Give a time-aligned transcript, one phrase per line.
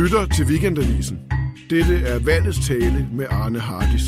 [0.00, 1.18] lytter til Weekendavisen.
[1.70, 4.02] Dette er valgets tale med Arne Hardis.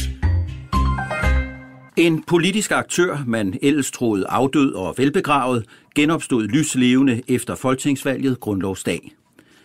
[1.96, 9.12] En politisk aktør, man ellers troede afdød og velbegravet, genopstod lyslevende efter folketingsvalget grundlovsdag.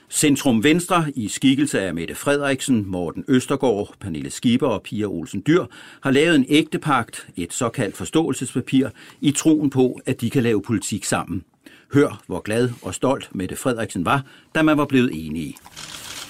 [0.09, 5.65] Centrum Venstre i skikkelse af Mette Frederiksen, Morten Østergaard, Pernille Skipper og Pia Olsen Dyr
[6.01, 8.89] har lavet en ægtepagt, et såkaldt forståelsespapir,
[9.21, 11.43] i troen på, at de kan lave politik sammen.
[11.93, 14.23] Hør, hvor glad og stolt Mette Frederiksen var,
[14.55, 15.55] da man var blevet enige.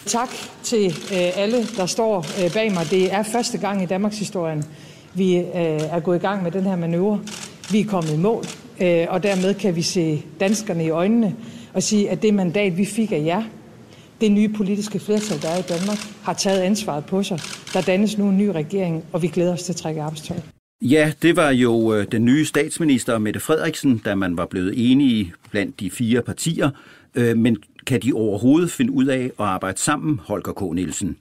[0.06, 0.30] Tak
[0.64, 2.88] til øh, alle, der står øh, bag mig.
[2.92, 4.64] Det er første gang i Danmarks historie,
[5.14, 7.20] vi øh, er gået i gang med den her manøvre.
[7.72, 8.44] Vi er kommet i mål,
[9.10, 11.36] og dermed kan vi se danskerne i øjnene
[11.74, 13.44] og sige, at det mandat, vi fik af jer,
[14.22, 17.40] det nye politiske flertal, der er i Danmark, har taget ansvaret på sig.
[17.74, 20.38] Der dannes nu en ny regering, og vi glæder os til at trække arbejdstøj.
[20.82, 25.80] Ja, det var jo den nye statsminister Mette Frederiksen, da man var blevet enige blandt
[25.80, 26.70] de fire partier.
[27.16, 30.76] Men kan de overhovedet finde ud af at arbejde sammen, Holger K.
[30.76, 31.18] Nielsen?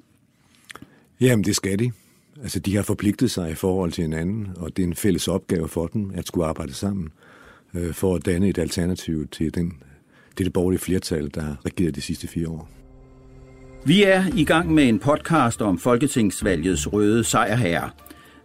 [1.21, 1.93] Jamen, det skal de.
[2.43, 5.69] Altså, de har forpligtet sig i forhold til hinanden, og det er en fælles opgave
[5.69, 7.09] for dem at skulle arbejde sammen
[7.75, 9.73] øh, for at danne et alternativ til den,
[10.39, 12.69] det, det borgerlige flertal, der har regeret de sidste fire år.
[13.85, 17.91] Vi er i gang med en podcast om Folketingsvalgets røde sejrherre.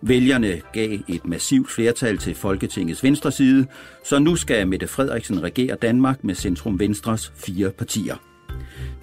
[0.02, 3.66] Vælgerne gav et massivt flertal til Folketingets venstre side,
[4.06, 8.16] så nu skal Mette Frederiksen regere Danmark med Centrum Venstres fire partier.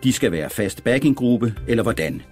[0.05, 2.23] De skal være fast backinggruppe, eller hvordan?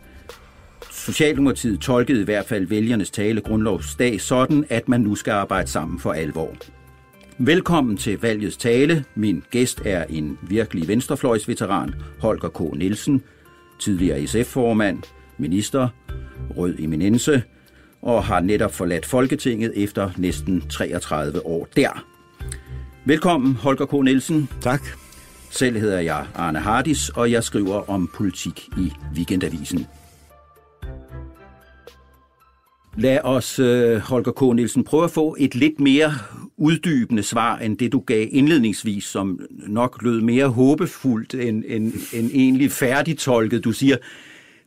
[0.90, 5.98] Socialdemokratiet tolkede i hvert fald vælgernes tale grundlovsdag sådan, at man nu skal arbejde sammen
[5.98, 6.56] for alvor.
[7.38, 9.04] Velkommen til valgets tale.
[9.14, 12.78] Min gæst er en virkelig venstrefløjsveteran, Holger K.
[12.78, 13.22] Nielsen,
[13.78, 15.02] tidligere SF-formand,
[15.38, 15.88] minister,
[16.56, 17.42] rød eminence,
[18.06, 22.04] og har netop forladt Folketinget efter næsten 33 år der.
[23.04, 23.92] Velkommen, Holger K.
[23.92, 24.48] Nielsen.
[24.60, 24.80] Tak.
[25.50, 29.86] Selv hedder jeg Arne Hardis, og jeg skriver om politik i Weekendavisen.
[32.96, 34.56] Lad os, øh, Holger K.
[34.56, 36.12] Nielsen, prøve at få et lidt mere
[36.56, 42.30] uddybende svar end det, du gav indledningsvis, som nok lød mere håbefuldt end, end, end
[42.34, 43.64] egentlig færdigtolket.
[43.64, 43.96] Du siger,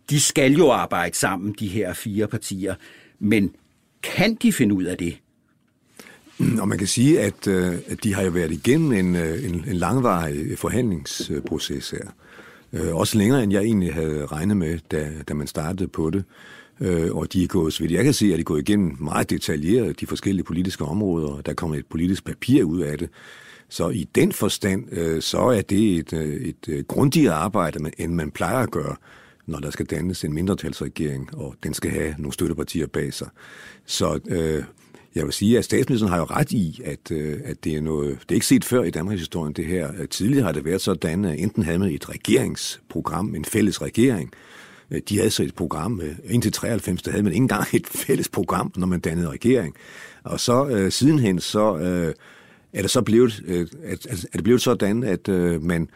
[0.09, 2.75] de skal jo arbejde sammen, de her fire partier.
[3.19, 3.55] Men
[4.03, 5.17] kan de finde ud af det?
[6.59, 9.55] Og man kan sige, at, øh, at de har jo været igennem en, øh, en,
[9.67, 12.09] en langvarig forhandlingsproces her.
[12.73, 16.23] Øh, også længere, end jeg egentlig havde regnet med, da, da man startede på det.
[16.79, 18.97] Øh, og de er gået, så vidt jeg kan se, at de er gået igennem
[18.99, 23.09] meget detaljeret de forskellige politiske områder, og der kommer et politisk papir ud af det.
[23.69, 24.85] Så i den forstand,
[25.21, 26.13] så er det et,
[26.67, 28.95] et grundigere arbejde, end man plejer at gøre
[29.49, 33.27] når der skal dannes en mindretalsregering, og den skal have nogle støttepartier bag sig.
[33.85, 34.63] Så øh,
[35.15, 38.19] jeg vil sige, at statsministeren har jo ret i, at, øh, at det er noget,
[38.21, 40.05] det er ikke set før i Danmarks historie, det her.
[40.05, 44.31] Tidligere har det været sådan, at enten havde man et regeringsprogram, en fælles regering,
[44.91, 47.87] øh, de havde så et program, øh, indtil 93, der havde man ikke engang et
[48.07, 49.75] fælles program, når man dannede regering.
[50.23, 52.13] Og så øh, sidenhen, så øh,
[52.73, 55.89] er det så blevet, øh, at, er det blevet sådan, at øh, man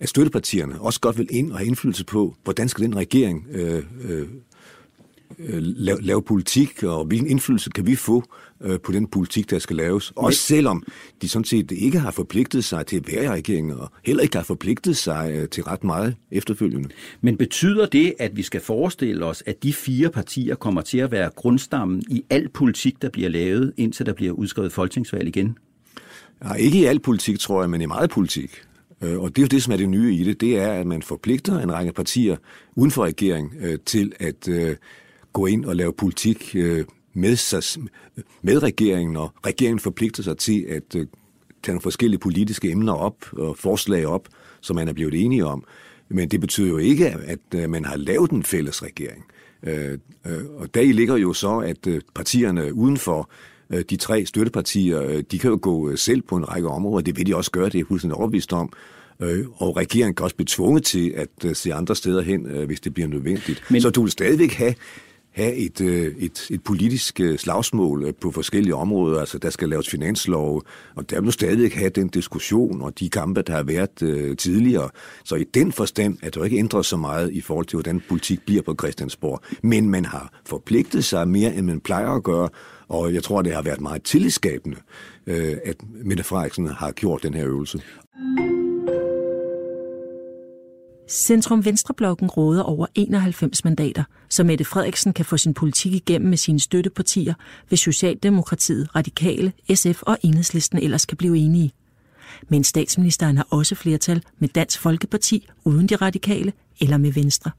[0.00, 3.82] at støttepartierne også godt vil ind og have indflydelse på, hvordan skal den regering øh,
[4.04, 4.28] øh,
[5.38, 8.24] lave, lave politik, og hvilken indflydelse kan vi få
[8.60, 10.12] øh, på den politik, der skal laves.
[10.16, 10.82] Også selvom
[11.22, 14.36] de sådan set ikke har forpligtet sig til at være i regeringen, og heller ikke
[14.36, 16.88] har forpligtet sig øh, til ret meget efterfølgende.
[17.20, 21.10] Men betyder det, at vi skal forestille os, at de fire partier kommer til at
[21.10, 25.58] være grundstammen i al politik, der bliver lavet, indtil der bliver udskrevet folketingsvalg igen?
[26.44, 28.50] Ja, ikke i al politik, tror jeg, men i meget politik.
[29.06, 30.86] Øh, og det er jo det, som er det nye i det, det er, at
[30.86, 32.36] man forpligter en række partier
[32.74, 34.76] uden for regering øh, til at øh,
[35.32, 36.56] gå ind og lave politik
[37.12, 37.82] med, sig,
[38.42, 41.06] med regeringen, og regeringen forpligter sig til at tage
[41.66, 44.28] nogle forskellige politiske emner op og forslag op,
[44.60, 45.64] som man er blevet enige om.
[46.08, 49.24] Men det betyder jo ikke, at man har lavet en fælles regering.
[50.56, 53.30] Og der ligger jo så, at partierne udenfor
[53.70, 57.16] de tre støttepartier, øh, de kan jo gå øh, selv på en række områder, det
[57.16, 58.72] vil de også gøre, det er fuldstændig overbevist om.
[59.56, 63.08] Og regeringen kan også blive tvunget til at se andre steder hen, hvis det bliver
[63.08, 63.62] nødvendigt.
[63.70, 63.80] Men...
[63.80, 64.74] Så du vil stadigvæk have
[65.36, 69.20] have et, øh, et, et politisk øh, slagsmål øh, på forskellige områder.
[69.20, 70.62] Altså, der skal laves finanslov,
[70.94, 74.90] og der må stadig have den diskussion og de kampe, der har været øh, tidligere.
[75.24, 78.40] Så i den forstand er der ikke ændret så meget i forhold til, hvordan politik
[78.46, 79.40] bliver på Christiansborg.
[79.62, 82.48] Men man har forpligtet sig mere, end man plejer at gøre,
[82.88, 84.76] og jeg tror, det har været meget tillidsskabende,
[85.26, 87.80] øh, at Mette Frederiksen har gjort den her øvelse.
[91.08, 96.38] Centrum Venstreblokken råder over 91 mandater, så Mette Frederiksen kan få sin politik igennem med
[96.38, 97.34] sine støttepartier,
[97.68, 101.72] hvis Socialdemokratiet, Radikale, SF og Enhedslisten ellers kan blive enige.
[102.48, 107.50] Men statsministeren har også flertal med Dansk Folkeparti uden de radikale eller med Venstre.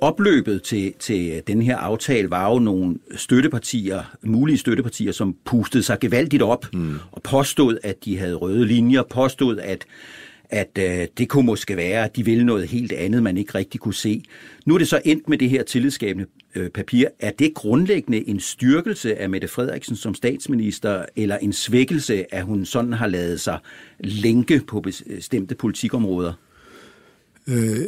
[0.00, 6.00] Opløbet til, til den her aftale var jo nogle støttepartier, mulige støttepartier, som pustede sig
[6.00, 6.94] gevaldigt op mm.
[7.12, 9.86] og påstod, at de havde røde linjer, påstod, at
[10.50, 13.80] at øh, det kunne måske være, at de ville noget helt andet, man ikke rigtig
[13.80, 14.24] kunne se.
[14.66, 17.08] Nu er det så endt med det her tillidsskabende øh, papir.
[17.20, 22.64] Er det grundlæggende en styrkelse af Mette Frederiksen som statsminister, eller en svækkelse, at hun
[22.64, 23.58] sådan har lavet sig
[24.00, 26.32] lænke på bestemte politikområder?
[27.48, 27.78] Øh,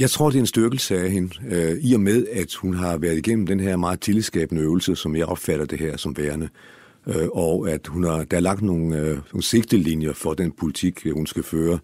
[0.00, 2.98] jeg tror, det er en styrkelse af hende, øh, i og med, at hun har
[2.98, 6.48] været igennem den her meget tillidsskabende øvelse, som jeg opfatter det her som værende.
[7.06, 11.06] Øh, og at hun har, der er lagt nogle, øh, nogle sigtelinjer for den politik,
[11.06, 11.78] øh, hun skal føre.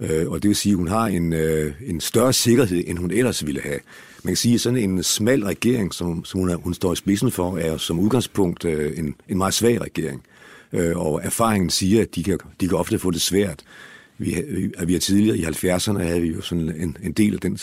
[0.00, 3.10] Øh, og det vil sige, at hun har en, øh, en større sikkerhed, end hun
[3.10, 3.78] ellers ville have.
[4.22, 6.96] Man kan sige, at sådan en smal regering, som, som hun, er, hun står i
[6.96, 10.22] spidsen for, er som udgangspunkt øh, en, en meget svag regering.
[10.72, 13.62] Øh, og erfaringen siger, at de kan, de kan ofte få det svært.
[14.18, 14.36] Vi,
[14.84, 17.58] vi har tidligere i 70'erne havde vi jo sådan en, en del af den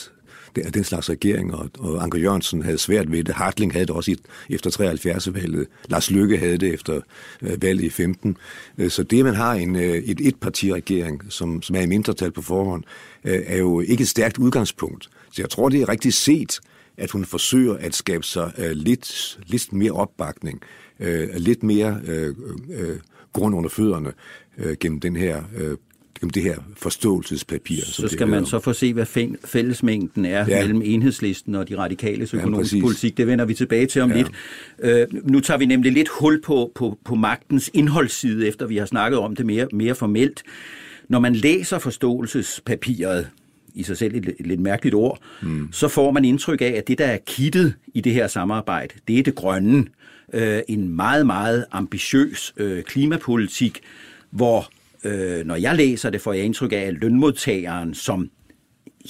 [0.57, 3.35] af den slags regering, og, og Anker Jørgensen havde svært ved det.
[3.35, 4.15] Hartling havde det også i,
[4.50, 5.67] efter 73-valget.
[5.89, 7.01] Lars Lykke havde det efter
[7.41, 8.38] øh, valget i 15.
[8.77, 12.41] Øh, så det, man har en, øh, et etpartiregering, som, som er i mindretal på
[12.41, 12.83] forhånd,
[13.23, 15.09] øh, er jo ikke et stærkt udgangspunkt.
[15.31, 16.59] Så jeg tror, det er rigtig set,
[16.97, 20.61] at hun forsøger at skabe sig øh, lidt, lidt mere opbakning,
[21.00, 22.35] øh, lidt mere øh,
[22.69, 23.00] øh,
[23.33, 24.13] grund under fødderne
[24.57, 25.77] øh, gennem den her øh,
[26.24, 27.86] om det her forståelsespapir.
[27.86, 29.06] Så skal man så få se, hvad
[29.46, 30.62] fællesmængden er ja.
[30.62, 33.18] mellem enhedslisten og de radikale økonomiske ja, politik.
[33.18, 34.18] Det vender vi tilbage til om ja.
[34.18, 34.31] lidt.
[34.80, 38.86] Øh, nu tager vi nemlig lidt hul på, på, på magtens indholdsside, efter vi har
[38.86, 40.44] snakket om det mere, mere formelt.
[41.10, 43.28] Når man læser forståelsespapiret,
[43.75, 45.70] i sig selv et, et lidt mærkeligt ord, mm.
[45.72, 49.20] så får man indtryk af, at det, der er kittet i det her samarbejde, det
[49.20, 49.86] er det grønne.
[50.34, 53.80] Øh, en meget, meget ambitiøs øh, klimapolitik,
[54.30, 54.70] hvor
[55.03, 58.29] øh, når jeg læser det, får jeg indtryk af, at lønmodtageren som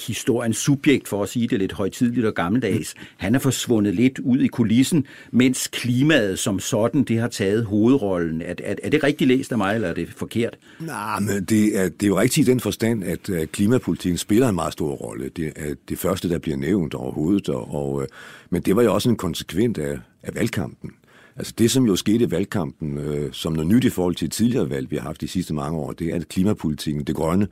[0.06, 4.38] historiens subjekt, for at sige det lidt højtidligt og gammeldags, han er forsvundet lidt ud
[4.38, 8.42] i kulissen, mens klimaet som sådan, det har taget hovedrollen.
[8.42, 10.56] Er, er, er det rigtigt læst af mig, eller er det forkert?
[10.80, 14.54] Nej, men det er, det er jo rigtigt i den forstand, at klimapolitikken spiller en
[14.54, 15.28] meget stor rolle.
[15.28, 18.08] Det er det første, der bliver nævnt overhovedet, og, og, øh,
[18.50, 20.90] men det var jo også en konsekvent af, af valgkampen.
[21.36, 24.70] Altså det, som jo skete i valgkampen, øh, som noget nyt i forhold til tidligere
[24.70, 27.48] valg, vi har haft de sidste mange år, det er, at klimapolitikken, det grønne,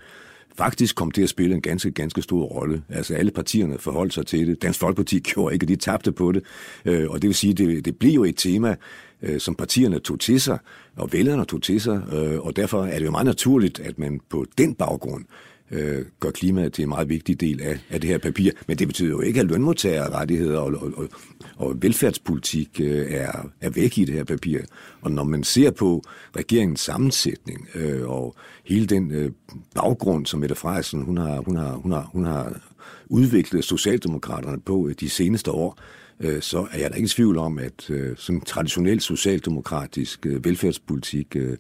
[0.56, 2.82] faktisk kom til at spille en ganske, ganske stor rolle.
[2.88, 4.62] Altså alle partierne forholdt sig til det.
[4.62, 6.42] Dansk Folkeparti gjorde ikke, de tabte på det.
[6.84, 8.76] Øh, og det vil sige, det, det bliver jo et tema,
[9.22, 10.58] øh, som partierne tog til sig,
[10.96, 14.20] og vælgerne tog til sig, øh, og derfor er det jo meget naturligt, at man
[14.28, 15.24] på den baggrund
[15.72, 18.50] øh, gør klimaet til en meget vigtig del af, af det her papir.
[18.66, 21.08] Men det betyder jo ikke, at lønmodtagerrettigheder og, og, og,
[21.56, 24.60] og velfærdspolitik øh, er, er væk i det her papir.
[25.00, 26.02] Og når man ser på
[26.36, 28.34] regeringens sammensætning øh, og
[28.64, 29.30] hele den øh,
[29.74, 32.60] baggrund, som Mette Frederiksen hun har, hun har, hun har, hun har
[33.06, 35.78] udviklet Socialdemokraterne på øh, de seneste år,
[36.20, 40.44] øh, så er jeg da ikke i tvivl om, at øh, som traditionel socialdemokratisk øh,
[40.44, 41.56] velfærdspolitik øh,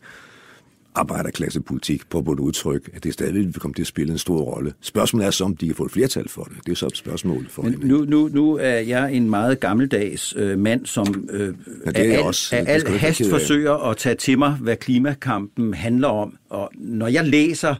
[0.94, 4.72] arbejderklassepolitik på et udtryk, at det stadig vil komme til at spille en stor rolle.
[4.80, 6.56] Spørgsmålet er så, om de kan få et flertal for det.
[6.66, 10.34] Det er så et spørgsmål for Men nu, nu, nu er jeg en meget gammeldags
[10.36, 11.54] øh, mand, som øh,
[11.86, 16.08] ja, er, er, også, er al hast forsøger at tage til mig, hvad klimakampen handler
[16.08, 16.36] om.
[16.48, 17.74] Og når jeg læser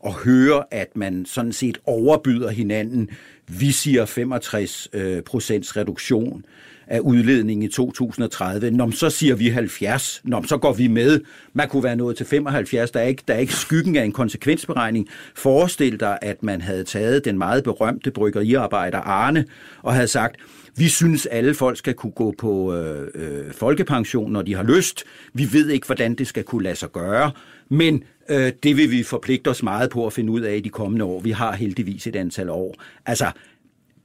[0.00, 3.10] og hører, at man sådan set overbyder hinanden,
[3.46, 6.44] vi siger 65 øh, procents reduktion,
[6.88, 8.70] af udledningen i 2030.
[8.70, 10.20] Nå, så siger vi 70.
[10.24, 11.20] Nå, så går vi med.
[11.52, 12.90] Man kunne være nået til 75.
[12.90, 15.08] Der er ikke, der er ikke skyggen af en konsekvensberegning.
[15.34, 19.44] Forestil dig, at man havde taget den meget berømte bryggeriarbejder Arne
[19.82, 20.36] og havde sagt,
[20.76, 25.04] vi synes, alle folk skal kunne gå på øh, øh, folkepension, når de har lyst.
[25.34, 27.30] Vi ved ikke, hvordan det skal kunne lade sig gøre,
[27.68, 30.68] men øh, det vil vi forpligte os meget på at finde ud af i de
[30.68, 31.20] kommende år.
[31.20, 32.74] Vi har heldigvis et antal år.
[33.06, 33.30] Altså,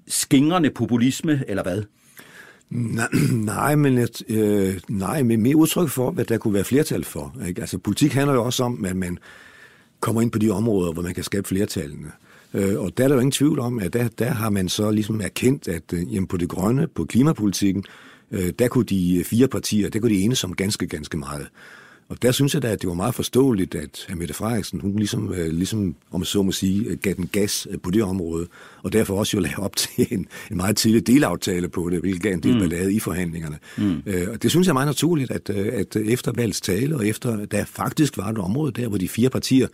[0.08, 1.84] skingrende populisme, eller hvad?
[2.74, 3.08] Nej,
[3.56, 7.36] nej, men, et, øh, nej, men mere udtryk for, hvad der kunne være flertal for.
[7.48, 7.62] Ikke?
[7.62, 9.18] Altså, politik handler jo også om, at man
[10.00, 12.12] kommer ind på de områder, hvor man kan skabe flertallene.
[12.54, 14.92] Øh, og der er der jo ingen tvivl om, at der, der har man så
[14.92, 17.84] ligesom erkendt, at øh, jamen, på det grønne, på klimapolitikken,
[18.32, 21.48] øh, der kunne de fire partier, der kunne de enes om ganske, ganske meget.
[22.10, 25.34] Og der synes jeg da, at det var meget forståeligt, at Mette Frederiksen, hun ligesom,
[25.34, 28.48] øh, ligesom om så må sige, øh, gav den gas øh, på det område,
[28.84, 32.22] og derfor også jo lagde op til en, en meget tidlig delaftale på det, hvilket
[32.22, 32.60] gav en del mm.
[32.60, 33.58] ballade i forhandlingerne.
[33.78, 34.04] Mm.
[34.32, 37.66] Og det synes jeg er meget naturligt, at, at efter valgets tale, og efter der
[37.66, 39.68] faktisk var et område der, hvor de fire partier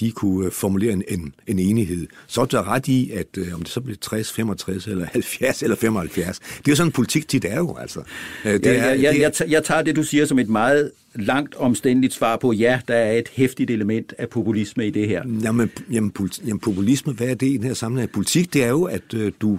[0.00, 2.06] de kunne formulere en, en, en enighed.
[2.26, 5.76] Så er der ret i, at om det så bliver 60, 65 eller 70 eller
[5.76, 8.02] 75, det er jo sådan en politik tit er jo, altså.
[8.44, 12.14] Det er, ja, ja, jeg, jeg tager det, du siger, som et meget langt omstændigt
[12.14, 15.22] svar på, ja, der er et hæftigt element af populisme i det her.
[15.44, 16.12] Jamen, jamen,
[16.44, 18.10] jamen populisme, hvad er det i den her sammenhæng?
[18.10, 19.58] Politik, det er jo, at øh, du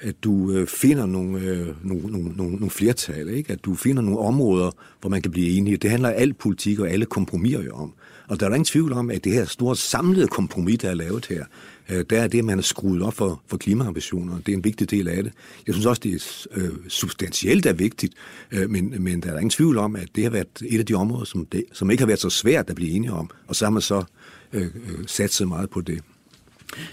[0.00, 3.52] at du øh, finder nogle, øh, nogle, nogle, nogle, nogle flertal, ikke?
[3.52, 5.76] at du finder nogle områder, hvor man kan blive enige.
[5.76, 7.92] Det handler alt politik og alle kompromiser jo om.
[8.28, 11.26] Og der er ingen tvivl om, at det her store samlede kompromis, der er lavet
[11.26, 11.44] her,
[11.88, 14.38] øh, der er det, at man har skruet op for, for klimaambitioner.
[14.46, 15.32] Det er en vigtig del af det.
[15.66, 18.14] Jeg synes også, det er øh, substantielt er vigtigt,
[18.50, 20.94] øh, men, men der er ingen tvivl om, at det har været et af de
[20.94, 23.30] områder, som, det, som ikke har været så svært at blive enige om.
[23.46, 24.04] Og så har man så
[24.52, 26.00] øh, øh sat sig meget på det.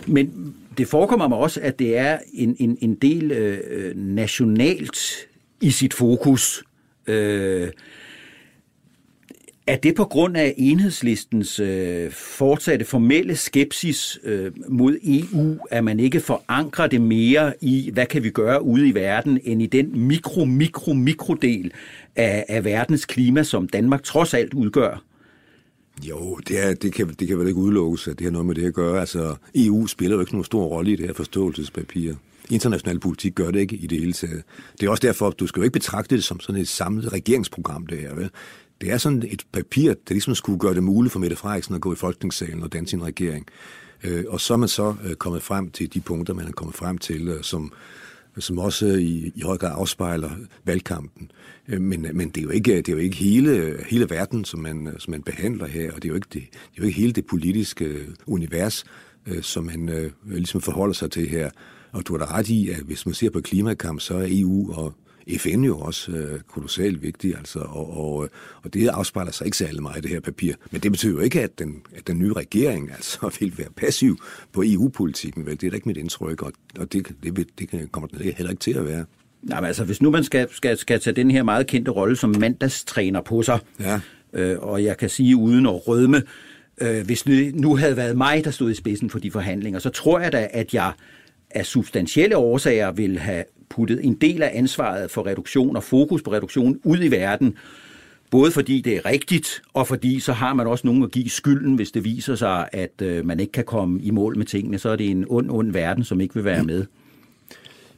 [0.08, 5.00] Men det forekommer mig også, at det er en, en, en del øh, nationalt
[5.62, 6.64] i sit fokus.
[7.08, 7.70] Øh,
[9.68, 16.00] er det på grund af enhedslistens øh, fortsatte formelle skepsis øh, mod EU, at man
[16.00, 20.00] ikke forankrer det mere i, hvad kan vi gøre ude i verden, end i den
[20.00, 21.72] mikro, mikro, mikrodel
[22.16, 25.04] af, af verdens klima, som Danmark trods alt udgør?
[26.04, 28.56] Jo, det, er, det, kan, det kan vel ikke udelukkes, at det har noget med
[28.56, 29.00] det at gøre.
[29.00, 32.14] Altså, EU spiller jo ikke nogen stor rolle i det her forståelsespapir.
[32.50, 34.44] International politik gør det ikke i det hele taget.
[34.80, 37.14] Det er også derfor, at du skal jo ikke betragte det som sådan et samlet
[37.14, 38.16] regeringsprogram, det her.
[38.16, 38.30] Vel?
[38.82, 41.82] Det er sådan et papir, der ligesom skulle gøre det muligt for Mette Frederiksen at
[41.82, 43.48] gå i folketingssalen og danne sin regering.
[44.04, 46.76] Øh, og så er man så øh, kommet frem til de punkter, man er kommet
[46.76, 47.72] frem til, øh, som,
[48.40, 50.30] som også i, i høj grad afspejler
[50.66, 51.32] valgkampen.
[51.68, 54.60] Øh, men, men det er jo ikke, det er jo ikke hele, hele verden, som
[54.60, 57.00] man, som man behandler her, og det er jo ikke, det, det er jo ikke
[57.00, 58.86] hele det politiske øh, univers,
[59.28, 61.50] øh, som man ligesom forholder sig til her.
[61.92, 64.74] Og du har da ret i, at hvis man ser på klimakamp, så er EU
[64.74, 64.94] og
[65.38, 68.30] FN jo også øh, kolossalt vigtig, altså, og, og,
[68.64, 70.54] og det afspejler sig ikke særlig meget i det her papir.
[70.72, 74.18] Men det betyder jo ikke, at den, at den nye regering altså, vil være passiv
[74.54, 75.46] på EU-politikken.
[75.46, 75.62] Vel?
[75.62, 78.62] Det er da ikke mit indtryk, og, og det, det, det kommer den heller ikke
[78.62, 79.06] til at være.
[79.42, 82.16] Nej, men altså, hvis nu man skal, skal, skal tage den her meget kendte rolle
[82.16, 84.00] som mandagstræner på sig, ja.
[84.34, 86.24] øh, og jeg kan sige uden at rødme,
[86.82, 89.90] øh, hvis det nu havde været mig, der stod i spidsen for de forhandlinger, så
[89.90, 90.92] tror jeg da, at jeg
[91.50, 96.32] af substantielle årsager vil have puttet en del af ansvaret for reduktion og fokus på
[96.32, 97.56] reduktion ud i verden,
[98.32, 101.76] både fordi det er rigtigt, og fordi så har man også nogen at give skylden,
[101.76, 104.80] hvis det viser sig, at øh, man ikke kan komme i mål med tingene.
[104.80, 106.86] Så er det en ond, ond verden, som ikke vil være med.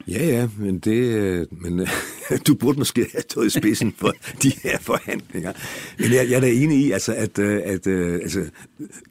[0.07, 1.87] Ja, ja, men det, øh, men
[2.47, 5.53] du burde måske have stået i spidsen for de her forhandlinger.
[5.99, 8.45] Men jeg, jeg er da enig i, altså, at, øh, at altså,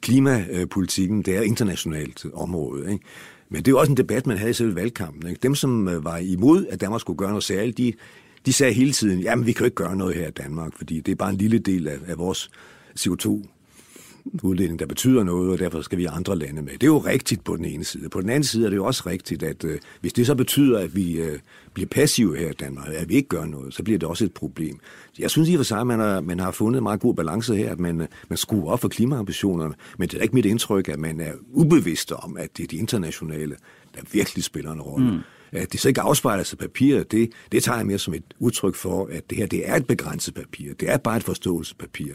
[0.01, 2.91] klimapolitikken, det er internationalt område.
[2.91, 3.05] Ikke?
[3.49, 5.29] Men det er jo også en debat, man havde i selve valgkampen.
[5.29, 5.39] Ikke?
[5.43, 7.93] Dem, som øh, var imod, at Danmark skulle gøre noget særligt, de,
[8.45, 10.99] de sagde hele tiden, jamen vi kan jo ikke gøre noget her i Danmark, fordi
[10.99, 12.49] det er bare en lille del af, af vores
[12.99, 13.47] CO2
[14.43, 16.71] udledning, der betyder noget, og derfor skal vi andre lande med.
[16.71, 18.09] Det er jo rigtigt på den ene side.
[18.09, 20.79] På den anden side er det jo også rigtigt, at øh, hvis det så betyder,
[20.79, 21.39] at vi øh,
[21.73, 24.33] bliver passive her i Danmark, at vi ikke gør noget, så bliver det også et
[24.33, 24.79] problem.
[25.19, 27.15] Jeg synes i og for sig, at man har, man har fundet en meget god
[27.15, 30.45] balance her, at man, øh, man skruer op for klimaambitionerne, men det er ikke mit
[30.45, 33.55] indtryk, at man er ubevidst om, at det er de internationale,
[33.95, 35.11] der virkelig spiller en rolle.
[35.11, 35.19] Mm.
[35.51, 38.75] At det så ikke afspejler sig papiret, det, det tager jeg mere som et udtryk
[38.75, 40.73] for, at det her det er et begrænset papir.
[40.73, 42.13] Det er bare et forståelsespapir.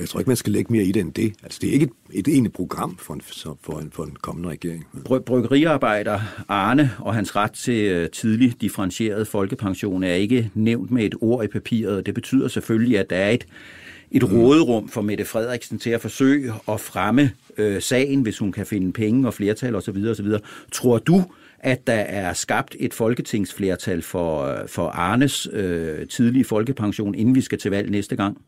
[0.00, 1.32] Og jeg tror ikke, man skal lægge mere i det end det.
[1.42, 3.20] Altså, det er ikke et, et egentligt program for en,
[3.62, 4.86] for, en, for en kommende regering.
[5.26, 11.14] Bryggeriarbejder Arne og hans ret til øh, tidlig differentieret folkepension er ikke nævnt med et
[11.20, 12.06] ord i papiret.
[12.06, 13.46] Det betyder selvfølgelig, at der er et,
[14.10, 14.36] et mm.
[14.36, 18.92] råderum for Mette Frederiksen til at forsøge at fremme øh, sagen, hvis hun kan finde
[18.92, 20.04] penge og flertal osv.
[20.10, 20.26] osv.
[20.72, 21.24] Tror du,
[21.58, 27.40] at der er skabt et folketingsflertal for, øh, for Arnes øh, tidlige folkepension, inden vi
[27.40, 28.38] skal til valg næste gang?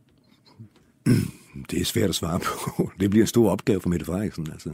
[1.71, 2.71] Det er svært at svare på.
[3.01, 4.49] Det bliver en stor opgave for Mette Frederiksen.
[4.53, 4.71] Altså.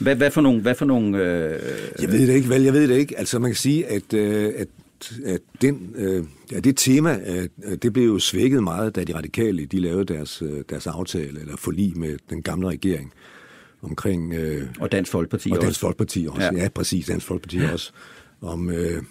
[0.00, 0.60] Hvad, hvad for nogle...
[0.60, 1.60] Hvad for nogle øh...
[2.00, 3.18] Jeg ved det ikke, vel, jeg ved det ikke.
[3.18, 4.68] Altså man kan sige, at, øh, at,
[5.24, 7.48] at den, øh, ja, det tema, øh,
[7.82, 11.56] det blev jo svækket meget, da de radikale de lavede deres, øh, deres aftale, eller
[11.56, 13.12] forlig med den gamle regering
[13.82, 14.34] omkring...
[14.34, 15.66] Øh, og Dansk Folkeparti og også.
[15.66, 17.72] Dansk Folkeparti også, ja, ja præcis, Dansk Folkeparti ja.
[17.72, 17.92] også.
[18.40, 19.02] Om, øh,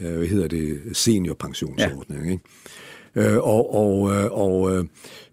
[0.00, 2.30] hvad hedder det, seniorpensionsordning, ja.
[2.30, 2.42] ikke?
[3.14, 4.86] Øh, og, og, øh, og,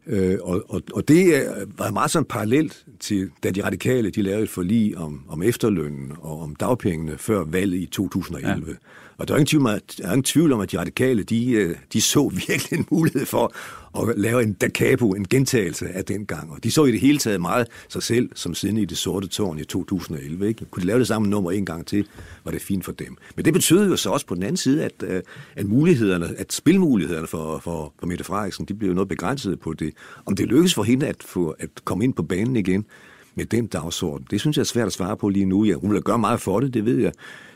[0.08, 1.48] øh, og, og, og det
[1.78, 6.12] var meget sådan parallelt til, da de radikale de lavede et forlig om, om efterlønnen
[6.22, 8.68] og om dagpengene før valget i 2011.
[8.68, 8.74] Ja.
[9.18, 11.52] Og der er ingen tvivl, om, der er ingen tvivl om, at de radikale, de,
[11.52, 13.54] øh, de så virkelig en mulighed for
[14.00, 16.52] at lave en da capo, en gentagelse af den gang.
[16.52, 19.28] Og de så i det hele taget meget sig selv som siden i det sorte
[19.28, 20.48] tårn i 2011.
[20.48, 20.66] Ikke?
[20.66, 22.08] Kunne de lave det samme nummer en gang til,
[22.46, 23.18] var det fint for dem.
[23.36, 25.22] Men det betød jo så også på den anden side, at, øh,
[25.56, 29.94] at mulighederne, at spilmulighederne for, for, for Mette Frederiksen, de blev noget begrænset på det.
[30.26, 32.86] Om det lykkedes for hende at, få, at komme ind på banen igen,
[33.36, 34.28] med den dagsorden?
[34.32, 35.64] Det synes jeg er svært at svare på lige nu.
[35.64, 37.12] Ja, hun vil gøre meget for det, det ved jeg.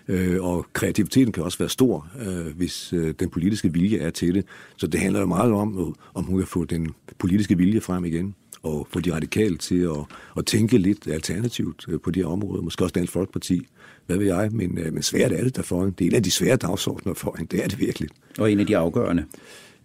[0.08, 4.36] Øh, og kreativiteten kan også være stor, øh, hvis øh, den politiske vilje er til
[4.36, 4.46] det.
[4.78, 6.90] Så det handler jo meget om, om hun kan få den
[7.20, 10.06] politiske vilje frem igen og få de radikale til at,
[10.38, 12.62] at tænke lidt alternativt øh, på de her områder.
[12.62, 13.68] Måske også Dansk Folkeparti,
[14.06, 15.92] hvad ved jeg, men, øh, men svært er det der foran.
[15.92, 18.10] Det er en af de svære dagsordner foran, det er det virkelig.
[18.40, 19.26] Og en af de afgørende.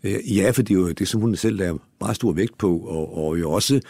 [0.05, 2.79] Øh, ja, for det er jo det, som hun selv er meget stor vægt på,
[2.79, 3.81] og, og jo også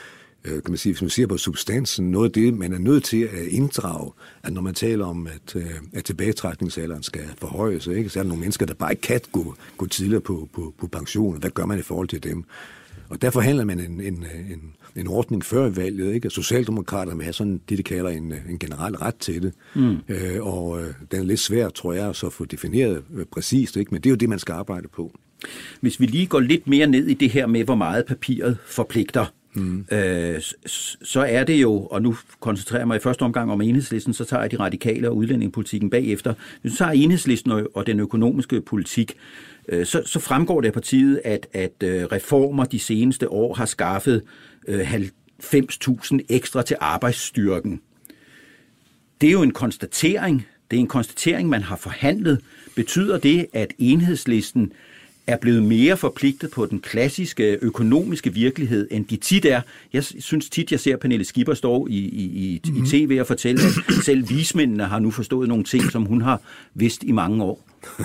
[0.46, 3.22] kan man sige, hvis man ser på substansen, noget af det, man er nødt til
[3.22, 4.12] at inddrage,
[4.42, 5.62] at når man taler om, at,
[5.92, 9.54] at tilbagetrækningsalderen skal forhøjes, ikke, så er der nogle mennesker, der bare ikke kan gå,
[9.76, 12.44] gå tidligere på, på, på pension, hvad gør man i forhold til dem?
[13.08, 16.30] Og der forhandler man en, en, en, en ordning før valget, ikke?
[16.30, 19.52] Socialdemokraterne vil have sådan det, de kalder en, en generel ret til det.
[19.74, 19.96] Mm.
[20.08, 23.76] Øh, og øh, den er lidt svær, tror jeg, at så få defineret øh, præcist,
[23.76, 23.88] ikke?
[23.94, 25.12] men det er jo det, man skal arbejde på.
[25.80, 29.26] Hvis vi lige går lidt mere ned i det her med, hvor meget papiret forpligter,
[29.56, 29.86] Mm.
[29.92, 30.40] Øh,
[31.02, 34.24] så er det jo, og nu koncentrerer jeg mig i første omgang om enhedslisten, så
[34.24, 36.34] tager jeg de radikale og udlændingepolitikken bagefter.
[36.60, 39.16] Hvis du tager enhedslisten og den økonomiske politik,
[39.68, 43.66] øh, så, så fremgår det af partiet, at, at øh, reformer de seneste år har
[43.66, 44.22] skaffet
[44.68, 47.80] øh, 90.000 ekstra til arbejdsstyrken.
[49.20, 50.46] Det er jo en konstatering.
[50.70, 52.40] Det er en konstatering, man har forhandlet.
[52.74, 54.72] Betyder det, at enhedslisten
[55.26, 59.60] er blevet mere forpligtet på den klassiske økonomiske virkelighed, end de tit er.
[59.92, 62.76] Jeg synes tit, jeg ser Pernille Skipper stå i, i, i, mm-hmm.
[62.76, 62.88] i mhm.
[62.90, 66.40] tv og fortælle, at selv vismændene har nu forstået nogle ting, som hun har
[66.74, 67.66] vidst i mange år.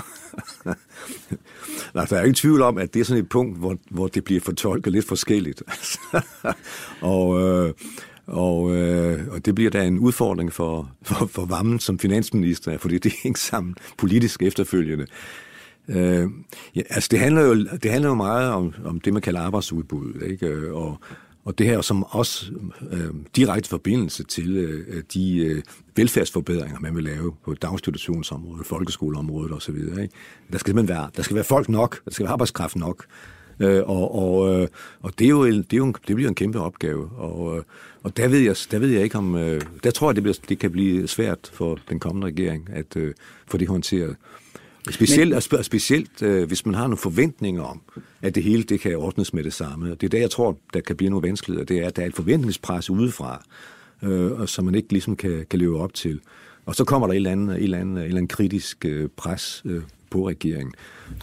[1.96, 4.24] Nej, der er ingen tvivl om, at det er sådan et punkt, hvor, hvor det
[4.24, 5.64] bliver fortolket lidt forskelligt.
[7.02, 7.74] og, øh,
[8.28, 12.98] og, øh, og det bliver da en udfordring for, for, for Vammen som finansminister, fordi
[12.98, 15.06] det hænger sammen politisk efterfølgende.
[15.92, 16.30] Øh,
[16.76, 20.22] ja, altså det handler jo, det handler jo meget om, om det, man kalder arbejdsudbud,
[20.22, 20.48] ikke?
[20.48, 21.00] Øh, og,
[21.46, 22.52] og det her som også
[22.92, 25.62] øh, direkte forbindelse til øh, de øh,
[25.96, 29.76] velfærdsforbedringer, man vil lave på daginstitutionsområdet, folkeskoleområdet osv.
[29.76, 30.10] Ikke?
[30.52, 33.06] Der skal simpelthen være, der skal være folk nok, der skal være arbejdskraft nok.
[33.60, 34.68] Øh, og og, øh,
[35.02, 37.10] og det, er jo, det, er jo en, det bliver en kæmpe opgave.
[37.18, 37.64] Og, øh,
[38.04, 39.36] og der, ved jeg, der ved jeg ikke om...
[39.36, 42.96] Øh, der tror jeg, det, bliver, det kan blive svært for den kommende regering at
[42.96, 43.14] øh,
[43.48, 44.16] få det håndteret.
[44.90, 47.82] Specielt, Men, specielt øh, hvis man har nogle forventninger om,
[48.22, 49.92] at det hele det kan ordnes med det samme.
[49.92, 51.66] Og det er der, jeg tror, der kan blive nogle vanskeligheder.
[51.66, 53.44] Det er, at der er et forventningspres udefra,
[54.04, 56.20] øh, som man ikke ligesom kan, kan leve op til.
[56.66, 59.10] Og så kommer der et eller andet, et eller andet, et eller andet kritisk øh,
[59.18, 60.74] pres øh, på regeringen.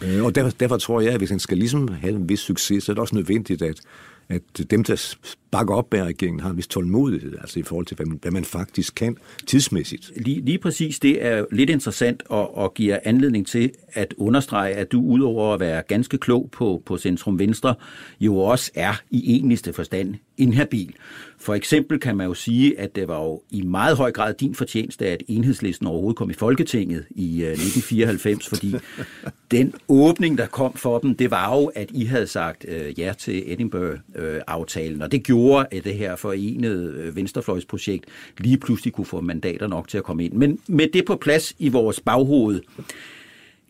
[0.03, 2.83] Øh, og derfor, derfor tror jeg, at hvis han skal ligesom have en vis succes,
[2.83, 3.81] så er det også nødvendigt, at
[4.29, 5.15] at dem, der
[5.51, 8.31] bakker op af regeringen, har en vis tålmodighed, altså i forhold til, hvad man, hvad
[8.31, 10.11] man faktisk kan tidsmæssigt.
[10.15, 14.91] Lige, lige præcis det er lidt interessant og, og giver anledning til at understrege, at
[14.91, 17.75] du udover at være ganske klog på, på centrum venstre,
[18.19, 20.93] jo også er i enligste forstand inhabil.
[21.37, 24.55] For eksempel kan man jo sige, at det var jo i meget høj grad din
[24.55, 28.75] fortjeneste, at enhedslisten overhovedet kom i Folketinget i 1994, øh, fordi
[29.51, 33.13] den åbning, der kom for dem, det var jo, at I havde sagt øh, ja
[33.17, 38.05] til Edinburgh-aftalen, og det gjorde, at det her forenede øh, venstrefløjsprojekt
[38.37, 40.33] lige pludselig kunne få mandater nok til at komme ind.
[40.33, 42.61] Men med det på plads i vores baghoved,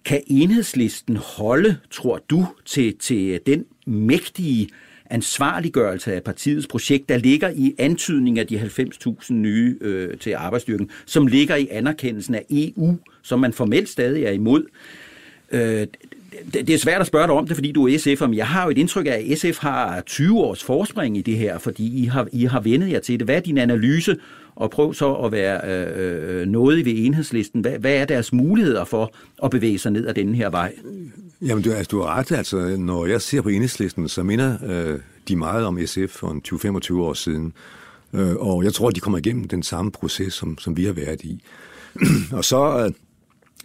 [0.06, 4.70] kan enhedslisten holde, tror du, til, til den mægtige
[5.10, 10.90] ansvarliggørelse af partiets projekt, der ligger i antydning af de 90.000 nye øh, til arbejdsstyrken,
[11.06, 14.64] som ligger i anerkendelsen af EU, som man formelt stadig er imod.
[15.52, 15.88] Øh,
[16.54, 18.64] det er svært at spørge dig om det, fordi du er SF'er, men jeg har
[18.64, 22.06] jo et indtryk af, at SF har 20 års forspring i det her, fordi I
[22.06, 23.28] har, I har vendet jer til det.
[23.28, 24.16] Hvad er din analyse?
[24.60, 27.62] Og prøv så at være øh, øh, nådig ved enhedslisten.
[27.62, 29.12] Hvad, hvad er deres muligheder for
[29.44, 30.74] at bevæge sig ned ad denne her vej?
[31.42, 32.32] Jamen, du, altså, du har ret.
[32.32, 36.42] Altså, når jeg ser på enhedslisten, så minder øh, de meget om SF for
[36.94, 37.54] 20-25 år siden.
[38.14, 40.94] Øh, og jeg tror, at de kommer igennem den samme proces, som, som vi har
[40.94, 41.44] været i.
[42.32, 42.86] og så...
[42.86, 42.92] Øh,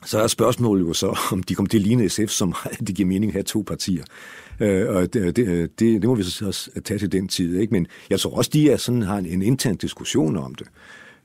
[0.07, 2.54] så er spørgsmålet jo så, om de kommer til at ligne SF, som
[2.87, 4.04] det giver mening at have to partier.
[4.61, 7.59] Øh, og det, det, det, det må vi så også tage til den tid.
[7.59, 7.75] Ikke?
[7.75, 10.67] Men jeg tror også, de er sådan, har en, en intern diskussion om det,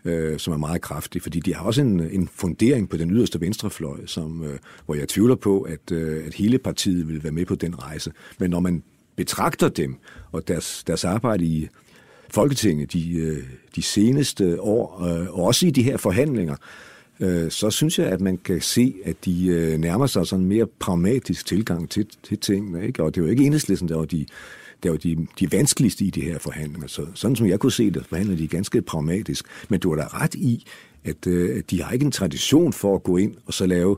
[0.05, 3.41] øh, som er meget kraftig, fordi de har også en, en fundering på den yderste
[3.41, 7.45] venstrefløj, som, øh, hvor jeg tvivler på, at, øh, at hele partiet vil være med
[7.45, 8.11] på den rejse.
[8.39, 8.83] Men når man
[9.15, 9.95] betragter dem
[10.31, 11.67] og deres, deres arbejde i
[12.31, 13.43] Folketinget de, øh,
[13.75, 16.55] de seneste år, øh, og også i de her forhandlinger,
[17.19, 20.49] øh, så synes jeg, at man kan se, at de øh, nærmer sig sådan en
[20.49, 22.87] mere pragmatisk tilgang til, til tingene.
[22.87, 23.03] Ikke?
[23.03, 24.25] Og det er jo ikke enhedslisten, der var de,
[24.83, 26.87] der var de, de vanskeligste i de her forhandlinger.
[26.87, 29.45] Så, sådan som jeg kunne se det, forhandler de ganske pragmatisk.
[29.69, 30.65] Men du har da ret i,
[31.03, 33.97] at øh, de har ikke en tradition for at gå ind og så lave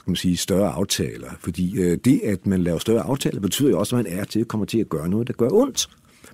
[0.00, 1.30] skal man sige, større aftaler.
[1.40, 4.44] Fordi øh, det, at man laver større aftaler, betyder jo også, at man er til,
[4.44, 5.88] kommer til at gøre noget, der gør ondt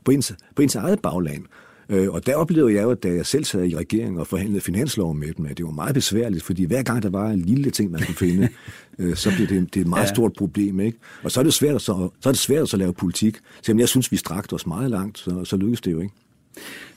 [0.04, 1.44] på ens, på ens eget bagland.
[1.88, 5.14] Øh, og der oplevede jeg jo, da jeg selv sad i regeringen og forhandlede finanslov
[5.14, 7.90] med dem, at det var meget besværligt, fordi hver gang der var en lille ting,
[7.90, 8.48] man kunne finde,
[8.98, 10.14] øh, så blev det, det et meget ja.
[10.14, 10.80] stort problem.
[10.80, 10.98] Ikke?
[11.22, 13.36] Og så er det svært at, så, så er det svært at lave politik.
[13.62, 16.14] Selvom jeg synes, vi strakte os meget langt, så, så lykkedes det jo ikke.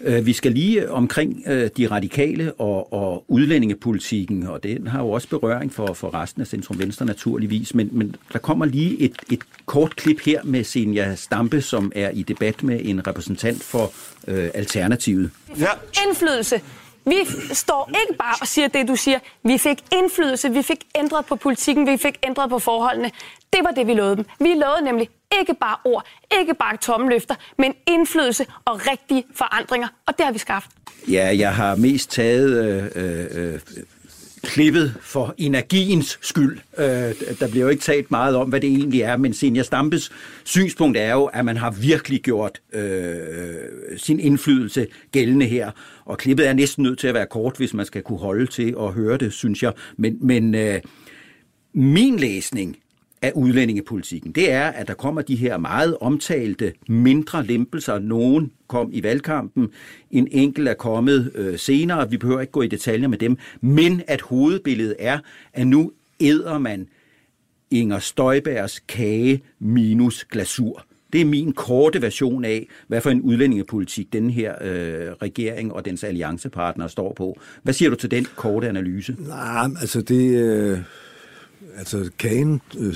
[0.02, 5.10] Øh, vi skal lige omkring øh, de radikale og, og udlændingepolitikken, og den har jo
[5.10, 9.15] også berøring for, for resten af Centrum Venstre naturligvis, men, men der kommer lige et,
[9.32, 13.91] et kort klip her med Senja Stampe, som er i debat med en repræsentant for
[14.28, 15.32] øh, Alternativet.
[15.60, 15.69] Ja.
[16.08, 16.62] Indflydelse.
[17.06, 17.16] Vi
[17.54, 19.20] står ikke bare og siger det, du siger.
[19.44, 23.12] Vi fik indflydelse, vi fik ændret på politikken, vi fik ændret på forholdene.
[23.54, 24.26] Det var det, vi lovede dem.
[24.40, 25.10] Vi lovede nemlig
[25.40, 26.06] ikke bare ord,
[26.40, 30.72] ikke bare tomme løfter, men indflydelse og rigtige forandringer, og det har vi skaffet.
[31.08, 33.60] Ja, jeg har mest taget øh, øh, øh
[34.43, 36.60] klippet for energiens skyld.
[36.78, 36.86] Øh,
[37.39, 40.12] der bliver jo ikke talt meget om, hvad det egentlig er, men Senior Stampes
[40.43, 43.17] synspunkt er jo, at man har virkelig gjort øh,
[43.97, 45.71] sin indflydelse gældende her.
[46.06, 48.75] Og klippet er næsten nødt til at være kort, hvis man skal kunne holde til
[48.80, 49.73] at høre det, synes jeg.
[49.97, 50.80] Men, men øh,
[51.73, 52.78] min læsning
[53.22, 58.00] af udlændingepolitikken, det er, at der kommer de her meget omtalte mindre lempelser.
[58.00, 59.70] Nogen kom i valgkampen,
[60.12, 64.02] en enkelt er kommet øh, senere, vi behøver ikke gå i detaljer med dem, men
[64.08, 65.20] at hovedbilledet er,
[65.54, 66.88] at nu æder man
[67.72, 70.86] Inger Støjbergs kage minus glasur.
[71.14, 75.86] Det er min korte version af, hvad for en udlændingepolitik den her øh, regering og
[75.86, 77.40] dens alliancepartnere står på.
[77.64, 79.16] Hvad siger du til den korte analyse?
[79.20, 80.44] Nej, altså det...
[80.44, 80.80] Øh
[81.76, 82.95] altså kagen, øh,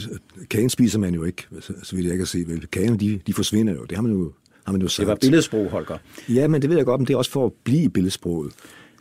[0.49, 2.43] kagen spiser man jo ikke, så, så vidt jeg kan se.
[2.47, 2.67] Vel.
[2.67, 3.83] Kagen, de, de forsvinder jo.
[3.83, 4.31] Det har man jo,
[4.65, 4.99] har man jo sagt.
[4.99, 5.97] Det var billedsprog, Holger.
[6.29, 8.53] Ja, men det ved jeg godt, men det er også for at blive billedsproget.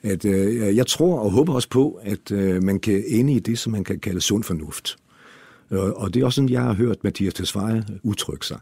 [0.02, 3.58] At, øh, jeg tror og håber også på, at øh, man kan ende i det,
[3.58, 4.96] som man kan kalde sund fornuft.
[5.70, 8.58] Og, og det er også sådan, jeg har hørt Mathias Tesfaye udtrykke sig.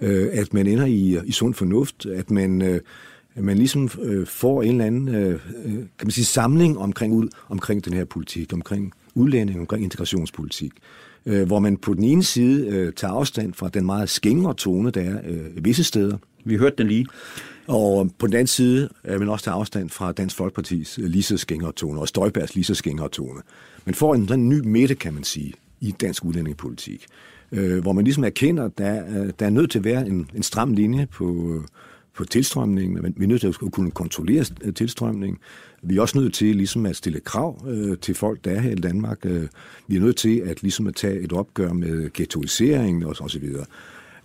[0.00, 2.62] Øh, at man ender i, i sund fornuft, at man...
[2.62, 2.80] Øh,
[3.34, 7.14] at man ligesom øh, får en eller anden øh, øh kan man sige, samling omkring,
[7.14, 10.72] ud, omkring den her politik, omkring udlænding, omkring integrationspolitik,
[11.26, 14.90] øh, hvor man på den ene side øh, tager afstand fra den meget skængere tone,
[14.90, 16.18] der er øh, visse steder.
[16.44, 17.06] Vi hørte den lige.
[17.66, 21.22] Og på den anden side øh, man også tager afstand fra Dansk Folkepartis øh, lige
[21.22, 23.40] så skængere tone, og Støjbergs lige så skængere tone.
[23.84, 27.06] Man får en, en ny midte, kan man sige, i dansk udlændingepolitik,
[27.52, 30.30] øh, hvor man ligesom erkender, at der, øh, der er nødt til at være en,
[30.34, 31.62] en stram linje på,
[32.16, 35.38] på tilstrømningen, men vi er nødt til at kunne kontrollere øh, tilstrømningen.
[35.82, 38.70] Vi er også nødt til ligesom at stille krav øh, til folk, der er her
[38.70, 39.18] i Danmark.
[39.24, 39.48] Øh,
[39.86, 43.38] vi er nødt til at ligesom at tage et opgør med ghettoiseringen og, og så
[43.38, 43.64] videre.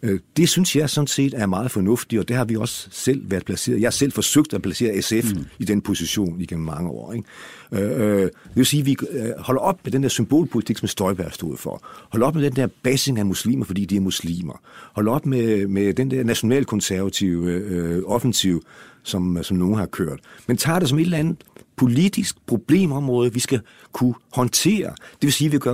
[0.04, 3.32] Øh, det synes jeg sådan set er meget fornuftigt, og det har vi også selv
[3.32, 3.82] været placeret.
[3.82, 5.46] Jeg har selv forsøgt at placere SF mm.
[5.60, 7.14] i den position igennem mange år.
[7.14, 7.28] Ikke?
[7.72, 10.88] Øh, øh, det vil sige, at vi øh, holder op med den der symbolpolitik, som
[10.88, 11.82] Støjberg stod for.
[12.12, 14.62] Hold op med den der basing af muslimer, fordi de er muslimer.
[14.94, 18.64] Hold op med, med den der nationalkonservative øh, offensiv,
[19.04, 20.20] som, som nogen har kørt.
[20.48, 21.38] Men tager det som et eller andet
[21.76, 23.60] politisk problemområde, vi skal
[23.92, 24.90] kunne håndtere.
[24.90, 25.74] Det vil sige, at vi gør,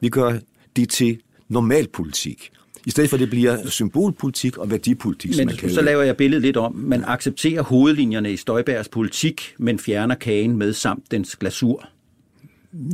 [0.00, 0.38] vi gør
[0.76, 2.50] det til normalpolitik.
[2.86, 6.42] I stedet for, at det bliver symbolpolitik og værdipolitik, men, man så laver jeg billedet
[6.42, 6.74] lidt om.
[6.74, 11.88] Man accepterer hovedlinjerne i Støjbergs politik, men fjerner kagen med samt dens glasur.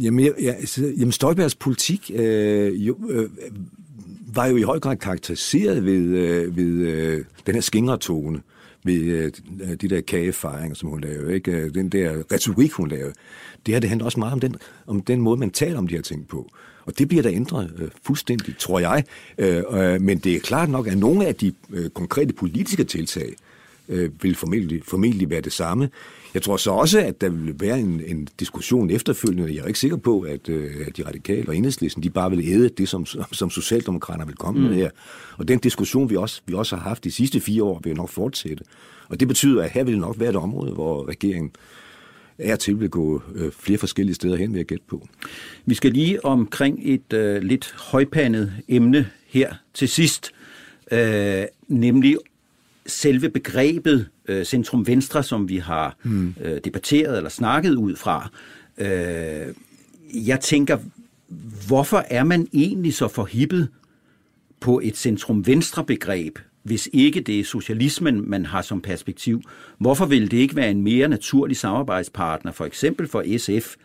[0.02, 3.28] Jamen, ja, ja, altså, jamen Støjbergs politik øh, jo, øh,
[4.34, 8.40] var jo i høj grad karakteriseret ved, øh, ved øh, den her skingretone,
[8.84, 9.32] ved øh,
[9.80, 11.70] de der kagefejringer, som hun lavede, ikke?
[11.70, 13.12] den der retorik, hun lavede.
[13.66, 15.94] Det her det handler også meget om den, om den måde, man taler om de
[15.94, 16.50] her ting på.
[16.88, 19.04] Og det bliver der ændret øh, fuldstændig, tror jeg.
[19.38, 23.34] Øh, øh, men det er klart nok, at nogle af de øh, konkrete politiske tiltag
[23.88, 25.90] øh, vil formentlig, formentlig være det samme.
[26.34, 29.54] Jeg tror så også, at der vil være en, en diskussion efterfølgende.
[29.54, 32.48] Jeg er ikke sikker på, at, øh, at de radikale og enhedslisten, de bare vil
[32.48, 34.66] æde det, som, som Socialdemokraterne vil komme mm.
[34.66, 34.90] med her.
[35.36, 38.08] Og den diskussion, vi også, vi også har haft de sidste fire år, vil nok
[38.08, 38.64] fortsætte.
[39.08, 41.52] Og det betyder, at her vil nok være et område, hvor regeringen
[42.38, 45.08] er til vil gå øh, flere forskellige steder hen, vil jeg gætte på.
[45.66, 50.30] Vi skal lige omkring et øh, lidt højpandet emne her til sidst,
[50.92, 52.16] øh, nemlig
[52.86, 56.34] selve begrebet øh, centrum venstre, som vi har hmm.
[56.40, 58.30] øh, debatteret eller snakket ud fra.
[58.78, 59.54] Øh,
[60.26, 60.78] jeg tænker,
[61.68, 63.68] hvorfor er man egentlig så forhippet
[64.60, 69.42] på et centrum venstre begreb, hvis ikke det er socialismen, man har som perspektiv?
[69.78, 73.76] Hvorfor vil det ikke være en mere naturlig samarbejdspartner, for eksempel for SF,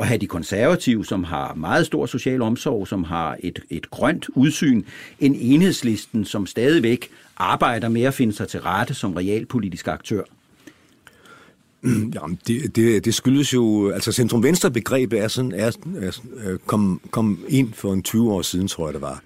[0.00, 4.28] at have de konservative, som har meget stor social omsorg, som har et, et grønt
[4.28, 4.82] udsyn,
[5.20, 10.22] en enhedslisten, som stadigvæk arbejder med at finde sig til rette som realpolitisk aktør?
[12.14, 17.00] Jamen, det, det, det skyldes jo, altså centrum-venstre begrebet er sådan, er, er, øh, kom,
[17.10, 19.22] kom ind for en 20 år siden, tror jeg det var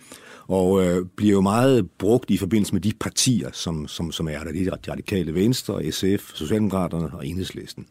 [0.48, 4.38] og øh, bliver jo meget brugt i forbindelse med de partier, som, som, som er
[4.38, 4.52] der.
[4.52, 7.86] Det er de radikale venstre, SF, Socialdemokraterne og Enhedslisten.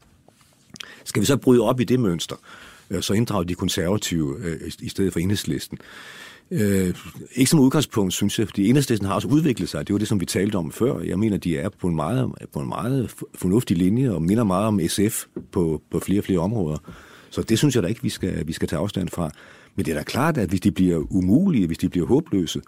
[1.04, 2.36] Skal vi så bryde op i det mønster,
[2.90, 5.78] øh, så inddrage de konservative øh, i stedet for Enhedslisten?
[6.52, 6.96] Øh,
[7.36, 9.88] ikke som udgangspunkt, synes jeg, fordi enhedslisten har også udviklet sig.
[9.88, 11.00] Det var det, som vi talte om før.
[11.00, 14.68] Jeg mener, de er på en meget, på en meget fornuftig linje og minder meget
[14.68, 16.78] om SF på, på flere og flere områder.
[17.30, 19.32] Så det synes jeg da ikke, vi skal, vi skal tage afstand fra.
[19.76, 22.62] Men det er da klart, at hvis de bliver umulige, hvis de bliver håbløse,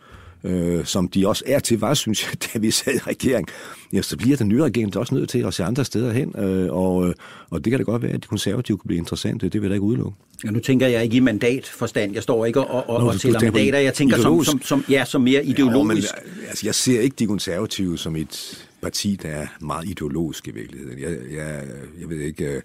[0.43, 3.47] øh, som de også er til, var, synes jeg, da vi sad i regering,
[3.93, 6.73] ja, så bliver den nye regering også nødt til at se andre steder hen, øh,
[6.73, 7.13] og, øh,
[7.49, 9.69] og det kan da godt være, at de konservative kan blive interessante, det vil jeg
[9.69, 10.17] da ikke udelukke.
[10.43, 13.41] Ja, nu tænker jeg ikke i mandatforstand, jeg står ikke og, og, Nå, og tæller
[13.41, 16.07] mandater, jeg tænker som, som, som, ja, som mere ideologisk.
[16.07, 20.47] Ja, men, altså, jeg ser ikke de konservative som et parti, der er meget ideologisk
[20.47, 20.99] i virkeligheden.
[20.99, 21.63] Jeg, jeg,
[22.01, 22.45] jeg ved ikke...
[22.45, 22.61] Øh,